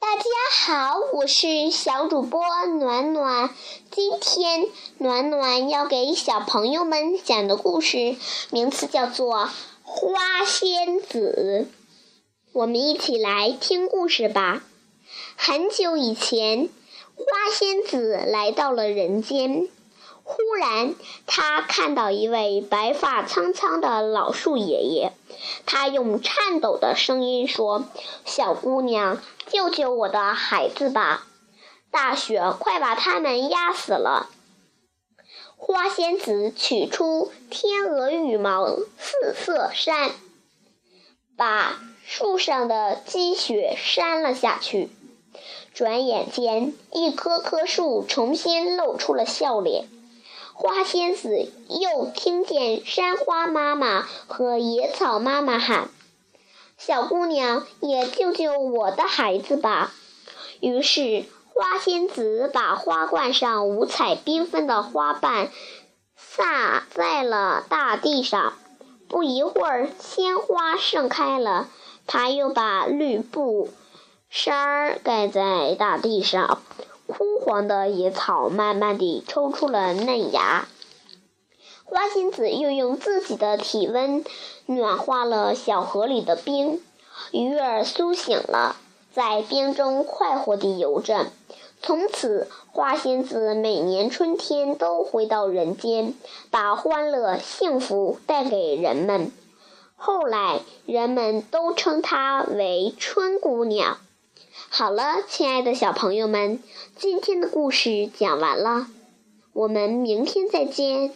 [0.00, 0.24] 大家
[0.66, 3.54] 好我是小主播暖暖
[3.90, 4.66] 今天
[4.98, 8.16] 暖暖要给小朋友们讲的故事
[8.50, 9.48] 名字叫做
[9.82, 11.68] 花仙子。
[12.52, 14.62] 我们一起来听故事吧。
[15.36, 16.68] 很久以前
[17.14, 19.68] 花仙子来到了人间。
[20.30, 20.94] 忽然，
[21.26, 25.12] 他看到一位白发苍苍的老树爷爷，
[25.64, 27.86] 他用颤抖的声音说
[28.26, 31.26] ：“小姑娘，救救我的孩子吧！
[31.90, 34.28] 大雪快把他们压死了。”
[35.56, 38.68] 花仙子取出天鹅羽毛
[38.98, 40.10] 四色扇，
[41.38, 44.90] 把树上的积雪扇了下去。
[45.72, 49.88] 转眼间，一棵棵树重新露出了笑脸。
[50.60, 55.88] 花仙子又听见山花妈妈和野草妈妈喊
[56.76, 59.92] ：“小姑娘，也救救我的孩子吧！”
[60.58, 65.52] 于是，花仙子把花冠上五彩缤纷的花瓣
[66.16, 68.54] 撒在了大地上。
[69.08, 71.68] 不一会儿，鲜花盛开了。
[72.08, 73.70] 她又把绿布
[74.28, 76.60] 衫儿盖在大地上。
[77.08, 80.68] 枯黄的野草慢慢地抽出了嫩芽，
[81.84, 84.22] 花仙子又用自己的体温
[84.66, 86.82] 暖化了小河里的冰，
[87.32, 88.76] 鱼儿苏醒了，
[89.10, 91.28] 在冰中快活地游着。
[91.80, 96.12] 从此，花仙子每年春天都回到人间，
[96.50, 99.32] 把欢乐、幸福带给人们。
[99.96, 103.98] 后来，人们都称她为春姑娘。
[104.70, 106.62] 好了，亲爱的小朋友们，
[106.96, 108.88] 今天的故事讲完了，
[109.52, 111.12] 我们明天再见。